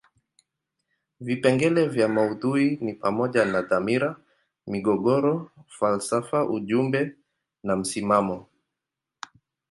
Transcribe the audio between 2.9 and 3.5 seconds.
pamoja